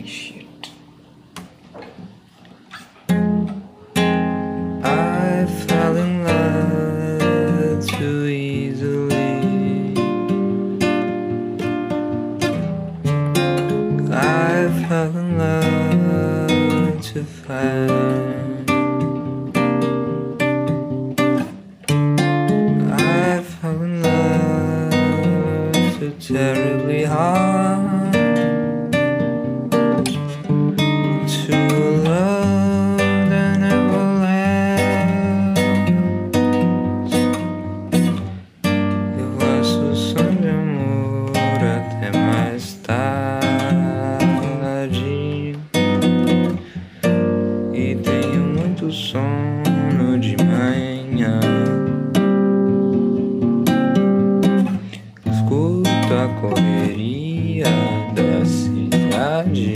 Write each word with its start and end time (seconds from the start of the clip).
shit 0.00 0.46
E 47.74 47.96
tenho 47.96 48.42
muito 48.42 48.90
sono 48.92 50.18
de 50.20 50.36
manhã. 50.44 51.40
Escuto 55.24 55.88
a 56.14 56.28
correria 56.40 57.64
da 58.14 58.44
cidade. 58.44 59.72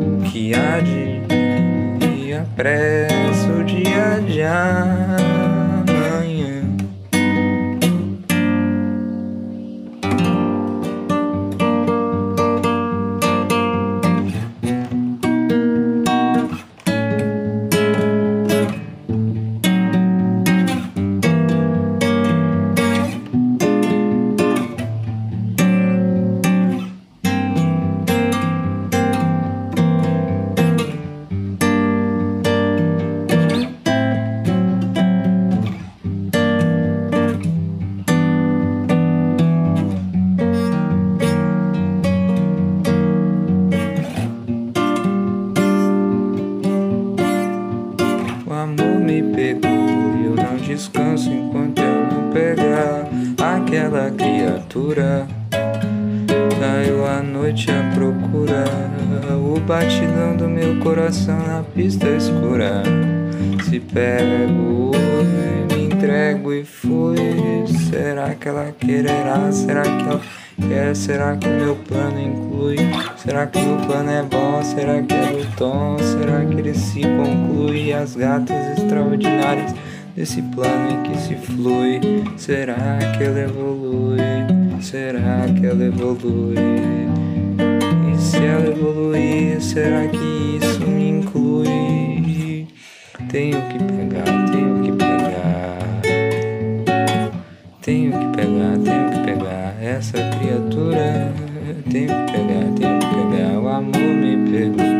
O 0.00 0.22
que 0.30 0.52
há 0.54 0.80
de 0.80 1.22
e 2.26 2.32
apressa 2.34 3.52
o 3.52 3.64
dia 3.64 4.20
de 4.26 4.42
amanhã. 4.42 5.47
Aquela 53.38 54.10
criatura. 54.10 55.26
Saiu 56.58 57.06
à 57.06 57.22
noite 57.22 57.70
à 57.70 57.94
procura, 57.94 58.64
o 59.34 59.60
batidão 59.60 60.36
do 60.36 60.48
meu 60.48 60.78
coração 60.80 61.38
na 61.46 61.62
pista 61.62 62.08
escura. 62.08 62.82
Se 63.64 63.78
pego 63.80 64.92
e 64.94 65.74
me 65.74 65.84
entrego 65.86 66.52
e 66.52 66.64
fui. 66.64 67.16
Será 67.90 68.34
que 68.34 68.48
ela 68.48 68.72
quererá? 68.78 69.50
Será 69.52 69.82
que 69.82 69.88
ela 69.88 70.20
quer? 70.68 70.96
Será 70.96 71.36
que 71.36 71.48
o 71.48 71.52
meu 71.52 71.76
plano 71.76 72.20
inclui? 72.20 72.76
Será 73.16 73.46
que 73.46 73.58
o 73.58 73.76
plano 73.86 74.10
é 74.10 74.22
bom? 74.22 74.62
Será 74.62 75.02
que 75.02 75.14
é 75.14 75.32
do 75.32 75.56
tom? 75.56 75.96
Será 75.98 76.44
que 76.44 76.54
ele 76.54 76.74
se 76.74 77.02
conclui? 77.02 77.92
As 77.92 78.16
gatas 78.16 78.78
extraordinárias 78.78 79.74
desse 80.18 80.42
plano 80.42 80.90
em 80.90 81.02
que 81.04 81.16
se 81.16 81.36
flui. 81.36 82.00
Será 82.36 82.98
que 83.16 83.22
ela 83.22 83.38
evolui? 83.38 84.18
Será 84.80 85.46
que 85.56 85.64
ela 85.64 85.84
evolui? 85.84 86.56
E 88.12 88.18
se 88.18 88.38
ela 88.38 88.66
evoluir, 88.66 89.60
será 89.60 90.08
que 90.08 90.58
isso 90.60 90.80
me 90.88 91.10
inclui? 91.10 92.66
Tenho 93.28 93.62
que 93.68 93.78
pegar, 93.78 94.24
tenho 94.50 94.82
que 94.82 94.92
pegar. 94.92 95.78
Tenho 97.80 98.10
que 98.10 98.36
pegar, 98.36 98.76
tenho 98.84 99.10
que 99.10 99.18
pegar 99.24 99.76
essa 99.80 100.18
criatura. 100.30 101.32
Tenho 101.88 102.08
que 102.08 102.32
pegar, 102.32 102.64
tenho 102.76 102.98
que 102.98 103.36
pegar. 103.36 103.60
O 103.60 103.68
amor 103.68 103.94
me 103.94 104.50
pegou. 104.50 104.97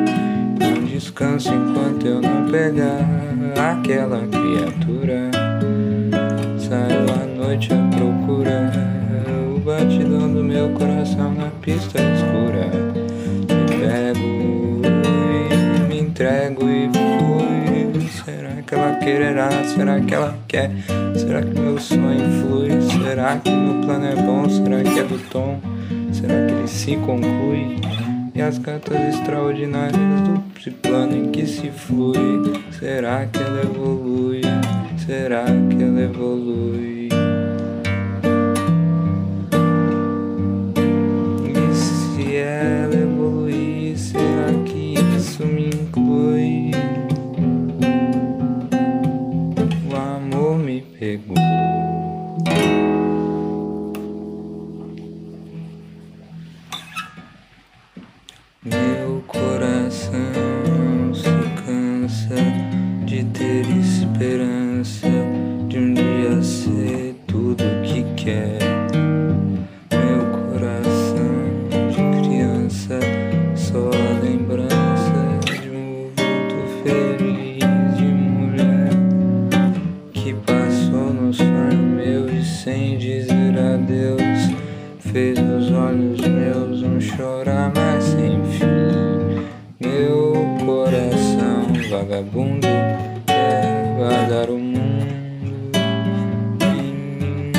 Descanso 0.99 1.55
enquanto 1.55 2.09
eu 2.09 2.21
não 2.21 2.51
pegar 2.51 3.07
aquela 3.55 4.19
criatura. 4.27 5.31
Saio 6.59 7.23
à 7.23 7.25
noite 7.37 7.69
à 7.73 7.97
procura. 7.97 8.73
O 9.55 9.61
batidão 9.61 10.33
do 10.33 10.43
meu 10.43 10.71
coração 10.71 11.33
na 11.35 11.51
pista 11.63 12.01
escura. 12.03 12.67
Me 13.49 13.79
pego 13.79 14.83
e 15.79 15.89
me 15.89 16.01
entrego 16.01 16.69
e 16.69 16.91
fui. 16.93 18.11
Será 18.11 18.61
que 18.61 18.75
ela 18.75 18.97
quererá? 18.97 19.51
Será 19.67 20.01
que 20.01 20.15
ela 20.15 20.37
quer? 20.49 20.73
Será 21.17 21.43
que 21.43 21.61
meu 21.61 21.79
sonho 21.79 22.43
flui? 22.43 22.71
Será 22.83 23.37
que 23.37 23.51
meu 23.53 23.83
plano 23.83 24.05
é 24.05 24.17
bom? 24.17 24.49
Será 24.49 24.83
que 24.83 24.99
é 24.99 25.05
do 25.05 25.19
tom? 25.31 25.61
Será 26.13 26.45
que 26.45 26.55
ele 26.55 26.67
se 26.67 26.97
conclui? 26.97 27.79
E 28.39 28.41
as 28.41 28.57
gatas 28.57 29.17
extraordinárias 29.17 29.97
do 29.97 30.71
plano 30.71 31.17
em 31.17 31.33
que 31.33 31.45
se 31.45 31.73
flui 31.73 32.63
Será 32.71 33.27
que 33.27 33.37
ela 33.37 33.63
evolui? 33.63 34.43
Será 35.05 35.45
que 35.45 35.83
ela 35.83 36.03
evolui? 36.03 37.09
Cansa 62.29 62.35
de 63.07 63.25
ter 63.25 63.65
esperança 63.79 65.09
de 65.69 65.79
um 65.79 65.95
dia 65.95 66.43
ser 66.43 67.17
tudo 67.27 67.65
que 67.83 68.05
quer. 68.23 68.59
Meu 69.91 70.27
coração 70.31 71.69
de 71.91 72.21
criança, 72.21 73.01
só 73.57 73.89
a 73.89 74.23
lembrança 74.23 75.39
de 75.61 75.71
um 75.71 76.11
vulto 76.15 76.83
feliz 76.83 77.97
de 77.97 78.05
mulher 78.05 78.91
que 80.13 80.35
passou 80.35 81.13
no 81.13 81.33
sonho 81.33 81.79
meu 81.79 82.29
e 82.29 82.45
sem 82.45 82.99
dizer 82.99 83.59
adeus 83.59 84.51
fez 84.99 85.39
nos 85.39 85.71
olhos 85.73 86.21
meus 86.21 86.83
um 86.83 87.01
chorar 87.01 87.78
vagabundo 91.99 92.69
quer 93.27 93.97
guardar 93.97 94.51
o 94.51 94.59
mundo 94.59 95.73
em 96.63 96.95
mim. 96.95 97.53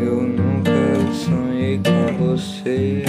Eu 0.00 0.22
nunca 0.22 0.70
sonhei 1.12 1.78
com 1.78 2.16
você, 2.16 3.02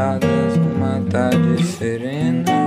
dadas 0.00 0.56
numa 0.56 0.98
tarde 1.10 1.62
serena. 1.62 2.59